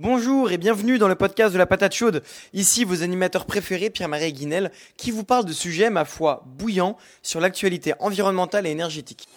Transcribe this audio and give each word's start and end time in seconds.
Bonjour 0.00 0.50
et 0.50 0.58
bienvenue 0.58 0.98
dans 0.98 1.06
le 1.06 1.14
podcast 1.14 1.52
de 1.52 1.58
la 1.58 1.66
patate 1.66 1.94
chaude. 1.94 2.24
Ici 2.52 2.82
vos 2.82 3.04
animateurs 3.04 3.46
préférés, 3.46 3.90
Pierre-Marie 3.90 4.32
Guinel, 4.32 4.72
qui 4.96 5.12
vous 5.12 5.22
parlent 5.22 5.44
de 5.44 5.52
sujets, 5.52 5.88
ma 5.88 6.04
foi, 6.04 6.42
bouillants 6.46 6.96
sur 7.22 7.38
l'actualité 7.38 7.94
environnementale 8.00 8.66
et 8.66 8.70
énergétique. 8.70 9.28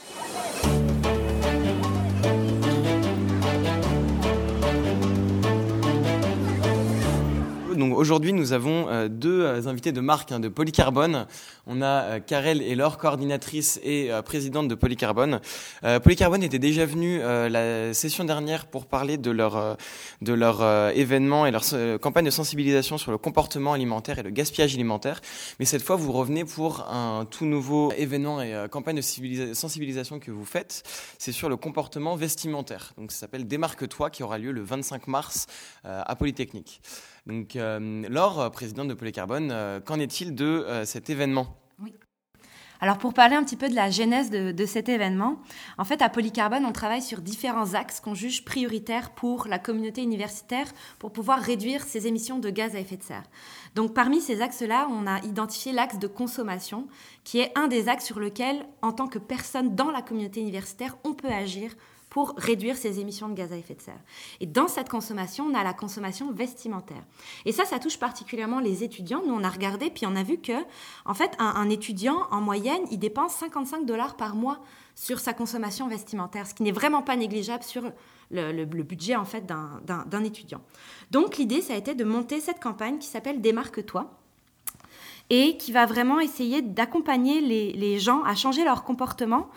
Aujourd'hui, 7.97 8.31
nous 8.33 8.53
avons 8.53 8.87
euh, 8.89 9.07
deux 9.09 9.41
euh, 9.41 9.67
invités 9.67 9.91
de 9.91 9.99
marque 9.99 10.31
hein, 10.31 10.39
de 10.39 10.47
Polycarbone. 10.47 11.25
On 11.65 11.81
a 11.81 12.03
euh, 12.03 12.19
Karel 12.19 12.61
et 12.61 12.75
Laure, 12.75 12.97
coordinatrice 12.97 13.79
et 13.83 14.09
présidente 14.23 14.67
de 14.67 14.75
Polycarbone. 14.75 15.41
Polycarbone 16.03 16.43
était 16.43 16.59
déjà 16.59 16.85
venu 16.85 17.19
la 17.19 17.93
session 17.93 18.23
dernière 18.23 18.67
pour 18.67 18.85
parler 18.85 19.17
de 19.17 19.31
leur 19.31 19.77
de 20.21 20.33
leur 20.33 20.63
événement 20.91 21.45
et 21.45 21.51
leur 21.51 21.63
campagne 22.01 22.25
de 22.25 22.29
sensibilisation 22.29 22.97
sur 22.97 23.11
le 23.11 23.17
comportement 23.17 23.73
alimentaire 23.73 24.19
et 24.19 24.23
le 24.23 24.29
gaspillage 24.29 24.73
alimentaire. 24.75 25.21
Mais 25.59 25.65
cette 25.65 25.81
fois, 25.81 25.95
vous 25.95 26.11
revenez 26.11 26.45
pour 26.45 26.87
un 26.89 27.25
tout 27.25 27.45
nouveau 27.45 27.91
événement 27.93 28.41
et 28.41 28.67
campagne 28.69 28.97
de 28.97 29.53
sensibilisation 29.53 30.19
que 30.19 30.31
vous 30.31 30.45
faites. 30.45 30.83
C'est 31.17 31.31
sur 31.31 31.49
le 31.49 31.57
comportement 31.57 32.15
vestimentaire. 32.15 32.93
Donc 32.97 33.11
ça 33.11 33.19
s'appelle 33.19 33.47
Démarque-toi 33.47 34.09
qui 34.09 34.23
aura 34.23 34.37
lieu 34.37 34.51
le 34.51 34.61
25 34.61 35.07
mars 35.07 35.47
à 35.83 36.15
Polytechnique. 36.15 36.81
Donc, 37.27 37.57
euh, 37.57 38.07
Laure, 38.09 38.49
présidente 38.51 38.87
de 38.87 38.93
Polycarbone, 38.93 39.49
euh, 39.51 39.81
qu'en 39.81 39.99
est-il 39.99 40.33
de 40.33 40.45
euh, 40.45 40.85
cet 40.85 41.09
événement? 41.09 41.57
Oui. 41.83 41.93
Alors 42.79 42.99
pour 42.99 43.13
parler 43.13 43.35
un 43.35 43.43
petit 43.43 43.57
peu 43.57 43.67
de 43.67 43.75
la 43.75 43.89
genèse 43.89 44.29
de, 44.29 44.65
cet 44.65 44.87
événement, 44.87 45.41
en 45.77 45.83
fait 45.83 46.01
à 46.03 46.09
Polycarbone 46.09 46.63
on 46.63 46.71
travaille 46.71 47.01
sur 47.01 47.21
différents 47.21 47.73
axes 47.73 47.99
qu'on 47.99 48.13
juge 48.13 48.45
prioritaires 48.45 49.11
pour 49.15 49.47
la 49.47 49.57
communauté 49.57 50.03
universitaire 50.03 50.67
pour 50.99 51.11
pouvoir 51.11 51.39
réduire 51.39 51.83
ses 51.83 52.05
émissions 52.05 52.37
de 52.37 52.51
gaz 52.51 52.75
à 52.75 52.79
effet 52.79 52.97
de 52.97 53.03
serre. 53.03 53.23
Donc 53.73 53.95
parmi 53.95 54.21
ces 54.21 54.41
axes-là, 54.41 54.87
on 54.91 55.07
a 55.07 55.19
identifié 55.25 55.73
l'axe 55.73 55.97
de 55.97 56.07
consommation 56.07 56.87
qui 57.23 57.39
est 57.39 57.51
un 57.57 57.67
des 57.67 57.89
axes 57.89 58.05
sur 58.05 58.19
lequel 58.19 58.63
en 58.83 58.91
tant 58.91 59.07
que 59.07 59.19
personne 59.19 59.75
dans 59.75 59.89
la 59.89 60.03
communauté 60.03 60.39
universitaire 60.39 60.97
on 61.03 61.13
peut 61.13 61.29
agir 61.29 61.71
pour 62.09 62.33
réduire 62.37 62.77
ses 62.77 62.99
émissions 62.99 63.27
de 63.27 63.33
gaz 63.33 63.51
à 63.51 63.57
effet 63.57 63.75
de 63.75 63.81
serre. 63.81 63.99
Et 64.39 64.45
dans 64.45 64.67
cette 64.67 64.89
consommation, 64.89 65.45
on 65.45 65.53
a 65.53 65.63
la 65.63 65.73
consommation 65.73 66.31
vestimentaire. 66.31 67.03
Et 67.45 67.51
ça, 67.51 67.65
ça 67.65 67.79
touche 67.79 67.99
particulièrement 67.99 68.59
les 68.59 68.83
étudiants. 68.83 69.21
Nous, 69.25 69.33
on 69.33 69.43
a 69.43 69.49
regardé, 69.49 69.89
puis 69.89 70.05
on 70.05 70.15
a 70.15 70.23
vu 70.23 70.37
que, 70.37 70.53
en 71.05 71.13
fait, 71.13 71.31
un, 71.39 71.69
étudiant, 71.69 72.27
en 72.31 72.39
moyenne, 72.39 72.81
il 72.91 72.99
dépense 72.99 73.33
55 73.35 73.85
dollars 73.85 74.15
par 74.15 74.35
mois 74.35 74.59
sur 74.95 75.19
sa 75.19 75.33
consommation 75.33 75.87
vestimentaire, 75.87 76.47
ce 76.47 76.53
qui 76.53 76.63
n'est 76.63 76.71
vraiment 76.71 77.01
pas 77.01 77.15
négligeable 77.15 77.63
sur 77.63 77.83
le, 78.31 78.65
budget, 78.65 79.15
en 79.15 79.25
fait, 79.25 79.45
d'un 79.45 80.23
étudiant. 80.23 80.61
Donc, 81.11 81.37
l'idée, 81.37 81.61
ça 81.61 81.73
a 81.73 81.77
été 81.77 81.93
de 81.93 82.05
monter 82.05 82.39
cette 82.39 82.61
campagne 82.61 82.99
qui 82.99 83.07
s'appelle 83.07 83.41
Démarque-toi 83.41 84.09
et 85.29 85.57
qui 85.57 85.73
va 85.73 85.85
vraiment 85.85 86.21
essayer 86.21 86.61
d'accompagner 86.61 87.41
les, 87.41 87.73
les 87.73 87.99
gens 87.99 88.23
à 88.23 88.33
changer 88.33 88.63
leur 88.63 88.85
comportement 88.85 89.49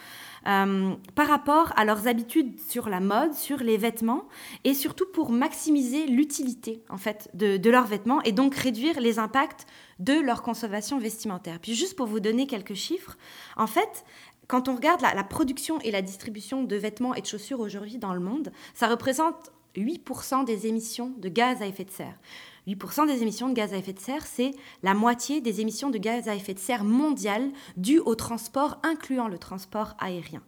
euh, 0.46 0.94
par 1.14 1.28
rapport 1.28 1.72
à 1.76 1.84
leurs 1.84 2.08
habitudes 2.08 2.58
sur 2.60 2.88
la 2.88 3.00
mode, 3.00 3.34
sur 3.34 3.58
les 3.58 3.76
vêtements, 3.76 4.28
et 4.64 4.74
surtout 4.74 5.06
pour 5.12 5.30
maximiser 5.30 6.06
l'utilité 6.06 6.82
en 6.88 6.96
fait 6.96 7.28
de, 7.34 7.70
leurs 7.70 7.86
vêtements 7.86 8.22
et 8.22 8.32
donc 8.32 8.54
réduire 8.54 9.00
les 9.00 9.18
impacts 9.18 9.66
de 9.98 10.14
leur 10.14 10.42
consommation 10.42 10.98
vestimentaire. 10.98 11.58
Puis 11.60 11.74
juste 11.74 11.96
pour 11.96 12.06
vous 12.06 12.20
donner 12.20 12.46
quelques 12.46 12.74
chiffres, 12.74 13.16
en 13.56 13.66
fait, 13.66 14.04
quand 14.48 14.68
on 14.68 14.74
regarde 14.74 15.00
la, 15.02 15.14
la 15.14 15.24
production 15.24 15.78
et 15.80 15.90
la 15.90 16.02
distribution 16.02 16.64
de 16.64 16.76
vêtements 16.76 17.14
et 17.14 17.20
de 17.20 17.26
chaussures 17.26 17.60
aujourd'hui 17.60 17.98
dans 17.98 18.14
le 18.14 18.20
monde, 18.20 18.50
ça 18.74 18.88
représente 18.88 19.52
8% 19.76 20.44
des 20.44 20.66
émissions 20.66 21.12
de 21.18 21.28
gaz 21.28 21.62
à 21.62 21.66
effet 21.66 21.84
de 21.84 21.90
serre. 21.90 22.18
8% 22.66 23.06
des 23.06 23.22
émissions 23.22 23.48
de 23.48 23.54
gaz 23.54 23.72
à 23.72 23.76
effet 23.76 23.92
de 23.92 24.00
serre, 24.00 24.26
c'est 24.26 24.52
la 24.82 24.94
moitié 24.94 25.40
des 25.40 25.60
émissions 25.60 25.90
de 25.90 25.98
gaz 25.98 26.28
à 26.28 26.34
effet 26.34 26.54
de 26.54 26.58
serre 26.58 26.84
mondiales 26.84 27.50
dues 27.76 28.00
au 28.00 28.14
transport, 28.14 28.78
incluant 28.82 29.28
le 29.28 29.38
transport 29.38 29.94
aérien. 29.98 30.42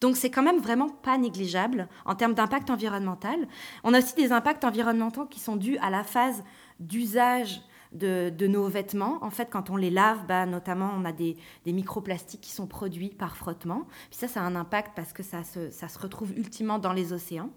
Donc 0.00 0.16
c'est 0.16 0.30
quand 0.30 0.42
même 0.42 0.60
vraiment 0.60 0.90
pas 0.90 1.16
négligeable 1.16 1.88
en 2.04 2.14
termes 2.14 2.34
d'impact 2.34 2.68
environnemental. 2.70 3.48
On 3.82 3.94
a 3.94 3.98
aussi 3.98 4.14
des 4.14 4.32
impacts 4.32 4.64
environnementaux 4.64 5.24
qui 5.24 5.40
sont 5.40 5.56
dus 5.56 5.78
à 5.78 5.90
la 5.90 6.04
phase 6.04 6.44
d'usage 6.80 7.62
de, 7.92 8.46
nos 8.46 8.68
vêtements. 8.68 9.18
En 9.22 9.30
fait, 9.30 9.48
quand 9.50 9.70
on 9.70 9.76
les 9.76 9.90
lave, 9.90 10.26
bah, 10.26 10.44
notamment, 10.44 10.92
on 10.94 11.04
a 11.06 11.12
des, 11.12 11.36
microplastiques 11.64 12.42
qui 12.42 12.52
sont 12.52 12.66
produits 12.66 13.08
par 13.08 13.36
frottement. 13.36 13.86
Puis 14.10 14.18
ça, 14.18 14.28
ça 14.28 14.42
a 14.42 14.44
un 14.44 14.54
impact 14.54 14.92
parce 14.94 15.14
que 15.14 15.22
ça 15.22 15.42
se 15.44 15.98
retrouve 15.98 16.32
ultimement 16.36 16.78
dans 16.78 16.92
les 16.92 17.14
océans. 17.14 17.50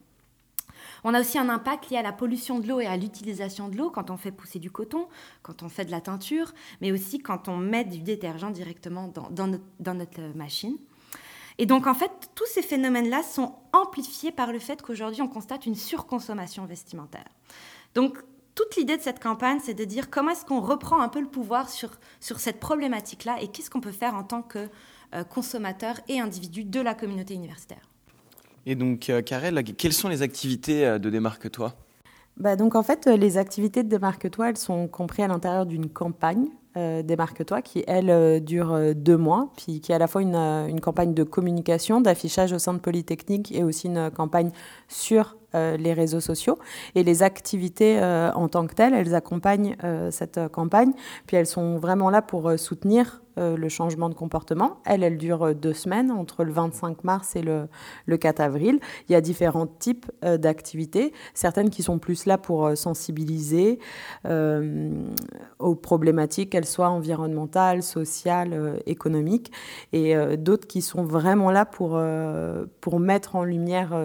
On 1.03 1.13
a 1.13 1.21
aussi 1.21 1.37
un 1.37 1.49
impact 1.49 1.89
lié 1.89 1.97
à 1.97 2.01
la 2.01 2.11
pollution 2.11 2.59
de 2.59 2.67
l'eau 2.67 2.79
et 2.79 2.85
à 2.85 2.97
l'utilisation 2.97 3.69
de 3.69 3.77
l'eau 3.77 3.89
quand 3.89 4.09
on 4.09 4.17
fait 4.17 4.31
pousser 4.31 4.59
du 4.59 4.71
coton, 4.71 5.07
quand 5.41 5.63
on 5.63 5.69
fait 5.69 5.85
de 5.85 5.91
la 5.91 6.01
teinture, 6.01 6.53
mais 6.81 6.91
aussi 6.91 7.19
quand 7.19 7.47
on 7.47 7.57
met 7.57 7.85
du 7.85 7.99
détergent 7.99 8.51
directement 8.51 9.11
dans, 9.29 9.47
notre, 9.47 10.21
machine. 10.35 10.77
Et 11.57 11.65
donc, 11.65 11.87
en 11.87 11.93
fait, 11.93 12.11
tous 12.35 12.45
ces 12.45 12.61
phénomènes-là 12.61 13.21
sont 13.23 13.55
amplifiés 13.73 14.31
par 14.31 14.51
le 14.51 14.59
fait 14.59 14.81
qu'aujourd'hui, 14.81 15.21
on 15.21 15.27
constate 15.27 15.65
une 15.65 15.75
surconsommation 15.75 16.65
vestimentaire. 16.65 17.27
Donc, 17.95 18.17
toute 18.55 18.75
l'idée 18.75 18.97
de 18.97 19.01
cette 19.01 19.21
campagne, 19.21 19.59
c'est 19.63 19.73
de 19.73 19.85
dire 19.85 20.09
comment 20.09 20.31
est-ce 20.31 20.45
qu'on 20.45 20.61
reprend 20.61 20.99
un 20.99 21.09
peu 21.09 21.19
le 21.21 21.27
pouvoir 21.27 21.69
sur, 21.69 21.97
cette 22.19 22.59
problématique-là 22.59 23.41
et 23.41 23.47
qu'est-ce 23.47 23.69
qu'on 23.69 23.81
peut 23.81 23.91
faire 23.91 24.15
en 24.15 24.23
tant 24.23 24.41
que 24.41 24.69
euh, 25.15 25.23
consommateur 25.23 25.95
et 26.07 26.19
individu 26.19 26.63
de 26.63 26.79
la 26.79 26.93
communauté 26.93 27.33
universitaire. 27.33 27.88
Et 28.69 28.75
donc, 28.75 29.09
euh, 29.09 29.23
Karel, 29.23 29.63
quelles 29.63 29.93
sont 29.93 30.09
les 30.09 30.21
activités 30.21 30.85
euh, 30.85 30.99
de 30.99 31.09
Démarque-toi? 31.09 31.73
Bah 32.37 32.55
donc 32.55 32.75
en 32.75 32.83
fait, 32.83 33.07
les 33.07 33.39
activités 33.39 33.81
de 33.81 33.89
Démarque-toi, 33.89 34.49
elles 34.49 34.57
sont 34.57 34.87
comprises 34.87 35.25
à 35.25 35.27
l'intérieur 35.27 35.65
d'une 35.65 35.89
campagne 35.89 36.49
euh, 36.77 37.01
Démarque-toi 37.01 37.63
qui, 37.63 37.83
elle, 37.87 38.43
dure 38.43 38.93
deux 38.95 39.17
mois, 39.17 39.51
puis 39.57 39.81
qui 39.81 39.91
est 39.91 39.95
à 39.95 39.97
la 39.97 40.05
fois 40.05 40.21
une, 40.21 40.35
une 40.35 40.81
campagne 40.81 41.15
de 41.15 41.23
communication, 41.23 41.99
d'affichage 41.99 42.53
au 42.53 42.59
sein 42.59 42.75
de 42.75 42.77
Polytechnique 42.77 43.51
et 43.51 43.63
aussi 43.63 43.87
une 43.87 44.11
campagne 44.11 44.51
sur 44.87 45.35
les 45.53 45.93
réseaux 45.93 46.19
sociaux. 46.19 46.57
Et 46.95 47.03
les 47.03 47.23
activités 47.23 47.99
en 48.01 48.47
tant 48.47 48.67
que 48.67 48.75
telles, 48.75 48.93
elles 48.93 49.15
accompagnent 49.15 49.75
cette 50.11 50.39
campagne, 50.51 50.91
puis 51.27 51.37
elles 51.37 51.47
sont 51.47 51.77
vraiment 51.77 52.09
là 52.09 52.21
pour 52.21 52.51
soutenir 52.57 53.21
euh, 53.39 53.55
le 53.55 53.69
changement 53.69 54.09
de 54.09 54.15
comportement. 54.15 54.77
Elle, 54.85 55.03
elle 55.03 55.17
dure 55.17 55.43
euh, 55.43 55.53
deux 55.53 55.73
semaines, 55.73 56.11
entre 56.11 56.43
le 56.43 56.51
25 56.51 57.03
mars 57.03 57.35
et 57.35 57.41
le, 57.41 57.67
le 58.05 58.17
4 58.17 58.41
avril. 58.41 58.79
Il 59.07 59.13
y 59.13 59.15
a 59.15 59.21
différents 59.21 59.67
types 59.67 60.11
euh, 60.25 60.37
d'activités, 60.37 61.13
certaines 61.33 61.69
qui 61.69 61.83
sont 61.83 61.99
plus 61.99 62.25
là 62.25 62.37
pour 62.37 62.75
sensibiliser 62.75 63.79
aux 65.59 65.75
problématiques, 65.75 66.51
qu'elles 66.51 66.65
soient 66.65 66.89
environnementales, 66.89 67.83
sociales, 67.83 68.79
économiques, 68.85 69.51
et 69.93 70.15
d'autres 70.37 70.67
qui 70.67 70.81
sont 70.81 71.03
vraiment 71.03 71.51
là 71.51 71.65
pour, 71.65 72.01
pour 72.81 72.99
mettre 72.99 73.35
en 73.35 73.43
lumière 73.43 73.97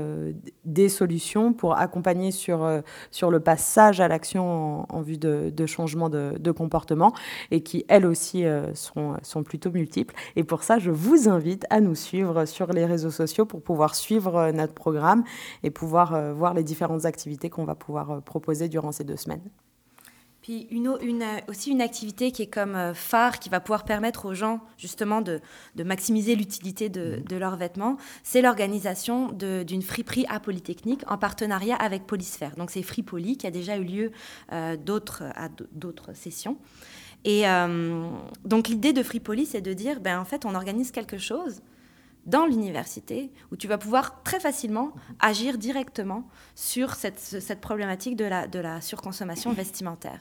des 0.64 0.88
solutions, 0.88 1.33
pour 1.52 1.78
accompagner 1.78 2.30
sur, 2.30 2.68
sur 3.10 3.30
le 3.30 3.40
passage 3.40 4.00
à 4.00 4.08
l'action 4.08 4.86
en, 4.92 5.02
vue 5.02 5.18
de, 5.18 5.66
changement 5.66 6.08
de, 6.08 6.34
de, 6.38 6.50
comportement, 6.50 7.12
et 7.50 7.62
qui, 7.62 7.84
elles 7.88 8.06
aussi, 8.06 8.44
sont 8.74 9.14
sont 9.22 9.42
plutôt 9.42 9.70
multiples. 9.70 10.14
Et 10.36 10.44
pour 10.44 10.62
ça, 10.62 10.78
je 10.78 10.90
vous 10.90 11.28
invite 11.28 11.66
à 11.70 11.80
nous 11.80 11.94
suivre 11.94 12.44
sur 12.44 12.72
les 12.72 12.86
réseaux 12.86 13.10
sociaux 13.10 13.46
pour 13.46 13.62
pouvoir 13.62 13.94
suivre 13.94 14.36
euh, 14.36 14.52
notre 14.52 14.74
programme 14.74 15.24
et 15.62 15.70
pouvoir 15.70 16.14
euh, 16.14 16.32
voir 16.32 16.54
les 16.54 16.62
différentes 16.62 17.04
activités 17.04 17.50
qu'on 17.50 17.64
va 17.64 17.74
pouvoir 17.74 18.10
euh, 18.10 18.20
proposer 18.20 18.68
durant 18.68 18.92
ces 18.92 19.04
deux 19.04 19.16
semaines. 19.16 19.42
Puis 20.44 20.68
une, 20.70 20.88
aussi 21.48 21.70
une 21.70 21.80
activité 21.80 22.30
qui 22.30 22.42
est 22.42 22.52
comme 22.52 22.92
phare, 22.94 23.38
qui 23.38 23.48
va 23.48 23.60
pouvoir 23.60 23.84
permettre 23.84 24.26
aux 24.26 24.34
gens 24.34 24.60
justement 24.76 25.22
de, 25.22 25.40
maximiser 25.82 26.36
l'utilité 26.36 26.90
de, 26.90 27.22
mmh. 27.30 27.38
leurs 27.38 27.56
vêtements, 27.56 27.96
c'est 28.22 28.42
l'organisation 28.42 29.32
d'une 29.32 29.80
friperie 29.80 30.26
à 30.28 30.40
Polytechnique 30.40 31.00
en 31.06 31.16
partenariat 31.16 31.76
avec 31.76 32.06
Polysphère. 32.06 32.56
Donc 32.56 32.70
c'est 32.70 32.82
Fripoly 32.82 33.38
qui 33.38 33.46
a 33.46 33.50
déjà 33.50 33.78
eu 33.78 33.84
lieu 33.84 34.12
d'autres 34.84 35.22
à 35.34 35.48
d'autres 35.72 36.14
sessions. 36.14 36.58
Et 37.24 37.48
euh, 37.48 38.06
donc 38.44 38.68
l'idée 38.68 38.92
de 38.92 39.02
Free 39.02 39.22
c'est 39.46 39.62
de 39.62 39.72
dire, 39.72 40.00
ben, 40.00 40.20
en 40.20 40.24
fait, 40.24 40.44
on 40.44 40.54
organise 40.54 40.90
quelque 40.90 41.18
chose 41.18 41.62
dans 42.26 42.46
l'université 42.46 43.30
où 43.52 43.56
tu 43.56 43.68
vas 43.68 43.78
pouvoir 43.78 44.22
très 44.22 44.40
facilement 44.40 44.92
agir 45.20 45.58
directement 45.58 46.26
sur 46.54 46.94
cette, 46.94 47.60
problématique 47.60 48.16
de 48.16 48.24
la, 48.24 48.46
de 48.46 48.58
la, 48.58 48.80
surconsommation 48.80 49.52
vestimentaire. 49.52 50.20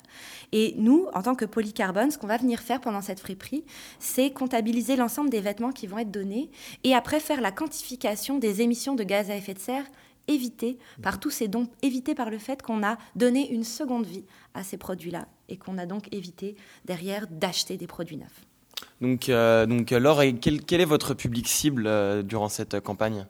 Et 0.51 0.75
nous, 0.77 1.07
en 1.13 1.21
tant 1.21 1.35
que 1.35 1.45
polycarbone, 1.45 2.11
ce 2.11 2.17
qu'on 2.17 2.27
va 2.27 2.38
venir 2.38 2.59
faire 2.59 2.81
pendant 2.81 3.01
cette 3.01 3.19
friperie, 3.19 3.63
c'est 4.00 4.31
comptabiliser 4.31 4.95
l'ensemble 4.95 5.29
des 5.29 5.41
vêtements 5.41 5.71
qui 5.71 5.88
vont 5.88 5.97
être 5.97 6.11
donnés 6.11 6.51
et 6.83 6.94
après 6.94 7.19
faire 7.19 7.41
la 7.41 7.51
quantification 7.51 8.38
des 8.38 8.61
émissions 8.61 8.95
de 8.95 9.03
gaz 9.03 9.29
à 9.29 9.35
effet 9.35 9.53
de 9.53 9.59
serre 9.59 9.85
évitées 10.27 10.77
par 11.01 11.19
tous 11.19 11.29
ces 11.29 11.47
dons, 11.47 11.67
évitées 11.81 12.15
par 12.15 12.29
le 12.29 12.38
fait 12.38 12.61
qu'on 12.61 12.83
a 12.83 12.97
donné 13.15 13.51
une 13.51 13.63
seconde 13.63 14.05
vie 14.05 14.25
à 14.53 14.63
ces 14.63 14.77
produits-là 14.77 15.27
et 15.50 15.57
qu'on 15.57 15.77
a 15.77 15.85
donc 15.85 16.13
évité 16.13 16.55
derrière 16.85 17.27
d'acheter 17.27 17.77
des 17.77 17.88
produits 17.88 18.17
neufs. 18.17 18.45
Donc, 19.01 19.30
euh, 19.30 19.65
donc 19.65 19.91
Laure, 19.91 20.21
quel, 20.41 20.63
quel, 20.63 20.81
est 20.81 20.85
votre 20.85 21.13
public 21.13 21.47
cible 21.47 21.85
euh, 21.88 22.21
durant 22.24 22.50
cette 22.50 22.80
campagne? 22.80 23.25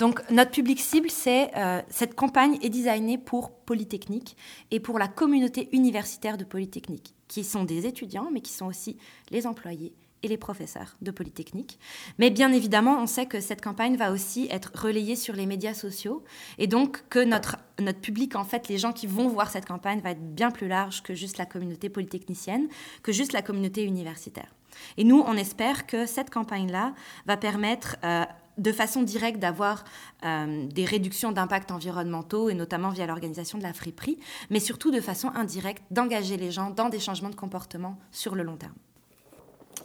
Donc 0.00 0.22
notre 0.30 0.50
public 0.50 0.80
cible, 0.80 1.10
c'est 1.10 1.50
euh, 1.56 1.82
cette 1.90 2.14
campagne 2.14 2.56
est 2.62 2.70
designée 2.70 3.18
pour 3.18 3.50
Polytechnique 3.50 4.36
et 4.70 4.80
pour 4.80 4.98
la 4.98 5.08
communauté 5.08 5.68
universitaire 5.72 6.38
de 6.38 6.44
Polytechnique, 6.44 7.14
qui 7.28 7.44
sont 7.44 7.64
des 7.64 7.86
étudiants, 7.86 8.30
mais 8.32 8.40
qui 8.40 8.52
sont 8.52 8.66
aussi 8.66 8.96
les 9.30 9.46
employés 9.46 9.92
et 10.22 10.28
les 10.28 10.38
professeurs 10.38 10.96
de 11.02 11.10
Polytechnique. 11.10 11.78
Mais 12.18 12.30
bien 12.30 12.52
évidemment, 12.52 12.98
on 13.02 13.06
sait 13.06 13.26
que 13.26 13.40
cette 13.40 13.62
campagne 13.62 13.96
va 13.96 14.10
aussi 14.10 14.48
être 14.50 14.72
relayée 14.74 15.16
sur 15.16 15.34
les 15.34 15.46
médias 15.46 15.74
sociaux 15.74 16.24
et 16.56 16.66
donc 16.66 17.04
que 17.10 17.22
notre, 17.22 17.56
notre 17.78 18.00
public, 18.00 18.36
en 18.36 18.44
fait, 18.44 18.68
les 18.68 18.78
gens 18.78 18.92
qui 18.92 19.06
vont 19.06 19.28
voir 19.28 19.50
cette 19.50 19.66
campagne, 19.66 20.00
va 20.00 20.12
être 20.12 20.34
bien 20.34 20.50
plus 20.50 20.68
large 20.68 21.02
que 21.02 21.14
juste 21.14 21.36
la 21.38 21.46
communauté 21.46 21.88
polytechnicienne, 21.90 22.68
que 23.02 23.12
juste 23.12 23.32
la 23.32 23.42
communauté 23.42 23.84
universitaire. 23.84 24.54
Et 24.96 25.04
nous, 25.04 25.22
on 25.26 25.36
espère 25.36 25.86
que 25.86 26.06
cette 26.06 26.30
campagne-là 26.30 26.92
va 27.26 27.36
permettre 27.36 27.96
euh, 28.04 28.24
de 28.60 28.72
façon 28.72 29.02
directe 29.02 29.38
d'avoir 29.38 29.84
euh, 30.24 30.66
des 30.66 30.84
réductions 30.84 31.32
d'impacts 31.32 31.70
environnementaux 31.70 32.50
et 32.50 32.54
notamment 32.54 32.90
via 32.90 33.06
l'organisation 33.06 33.58
de 33.58 33.62
la 33.62 33.72
friperie, 33.72 34.18
mais 34.50 34.60
surtout 34.60 34.90
de 34.90 35.00
façon 35.00 35.30
indirecte 35.34 35.82
d'engager 35.90 36.36
les 36.36 36.50
gens 36.50 36.70
dans 36.70 36.90
des 36.90 37.00
changements 37.00 37.30
de 37.30 37.34
comportement 37.34 37.98
sur 38.12 38.34
le 38.34 38.42
long 38.42 38.56
terme. 38.56 38.74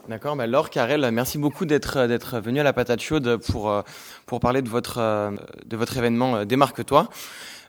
D'accord, 0.08 0.36
bah 0.36 0.46
Laure, 0.46 0.70
Karel, 0.70 1.10
merci 1.10 1.38
beaucoup 1.38 1.64
d'être 1.64 2.06
d'être 2.06 2.38
venu 2.38 2.60
à 2.60 2.62
la 2.62 2.72
patate 2.72 3.00
chaude 3.00 3.38
pour 3.38 3.70
euh, 3.70 3.82
pour 4.26 4.40
parler 4.40 4.62
de 4.62 4.68
votre 4.68 4.98
euh, 4.98 5.32
de 5.64 5.76
votre 5.76 5.96
événement 5.96 6.44
Démarque-toi. 6.44 7.08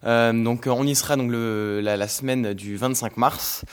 donc 0.03 0.67
on 0.67 0.83
y 0.83 0.93
sera 0.93 1.15
donc 1.15 1.31
le, 1.31 1.79
la, 1.81 2.07
semaine 2.07 2.53
du 2.53 2.75
25 2.75 3.17
mars 3.17 3.65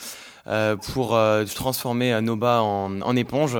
pour 0.45 1.17
transformer 1.55 2.19
Noba 2.21 2.61
en, 2.61 3.01
en 3.01 3.15
éponge. 3.15 3.57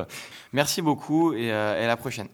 Merci 0.54 0.82
beaucoup 0.82 1.34
et 1.34 1.52
à 1.52 1.88
la 1.88 1.98
prochaine. 1.98 2.30